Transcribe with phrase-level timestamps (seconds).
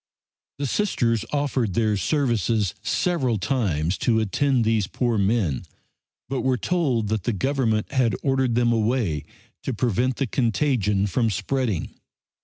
[0.57, 5.63] The Sisters offered their services several times to attend these poor men,
[6.27, 9.25] but were told that the Government had ordered them away
[9.61, 11.91] to prevent the contagion from spreading.